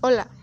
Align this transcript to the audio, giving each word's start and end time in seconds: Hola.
Hola. 0.00 0.37